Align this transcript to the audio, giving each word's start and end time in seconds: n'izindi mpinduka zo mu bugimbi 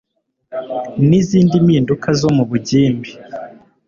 n'izindi 1.07 1.55
mpinduka 1.65 2.07
zo 2.19 2.29
mu 2.35 2.43
bugimbi 2.49 3.09